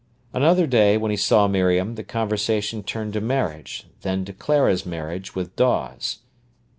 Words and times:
Another 0.33 0.65
day, 0.65 0.97
when 0.97 1.11
he 1.11 1.15
saw 1.15 1.47
Miriam, 1.47 1.93
the 1.93 2.03
conversation 2.03 2.81
turned 2.81 3.13
to 3.13 3.21
marriage, 3.21 3.85
then 4.01 4.25
to 4.25 4.33
Clara's 4.33 4.83
marriage 4.83 5.35
with 5.35 5.55
Dawes. 5.55 6.21